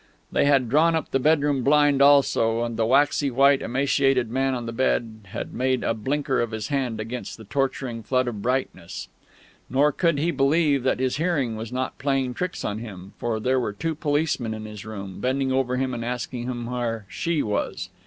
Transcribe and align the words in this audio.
They 0.31 0.45
had 0.45 0.67
drawn 0.67 0.95
up 0.95 1.11
the 1.11 1.19
bedroom 1.19 1.61
blind 1.63 2.01
also, 2.01 2.63
and 2.63 2.75
the 2.75 2.87
waxy 2.87 3.29
white, 3.29 3.61
emaciated 3.61 4.31
man 4.31 4.55
on 4.55 4.65
the 4.65 4.71
bed 4.71 5.19
had 5.27 5.53
made 5.53 5.83
a 5.83 5.93
blinker 5.93 6.41
of 6.41 6.49
his 6.49 6.69
hand 6.69 6.99
against 6.99 7.37
the 7.37 7.43
torturing 7.43 8.01
flood 8.01 8.27
of 8.27 8.41
brightness. 8.41 9.09
Nor 9.69 9.91
could 9.91 10.17
he 10.17 10.31
believe 10.31 10.81
that 10.81 10.99
his 10.99 11.17
hearing 11.17 11.55
was 11.55 11.71
not 11.71 11.99
playing 11.99 12.33
tricks 12.33 12.63
with 12.63 12.79
him, 12.79 13.13
for 13.19 13.39
there 13.39 13.59
were 13.59 13.73
two 13.73 13.93
policemen 13.93 14.55
in 14.55 14.65
his 14.65 14.85
room, 14.87 15.19
bending 15.19 15.51
over 15.51 15.77
him 15.77 15.93
and 15.93 16.03
asking 16.03 16.47
where 16.65 17.05
"she" 17.07 17.43
was. 17.43 17.89